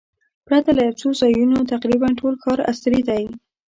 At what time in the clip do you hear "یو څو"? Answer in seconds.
0.87-1.07